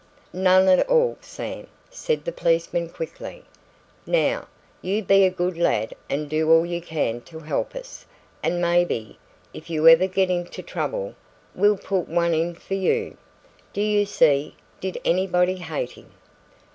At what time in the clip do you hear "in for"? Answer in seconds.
12.33-12.73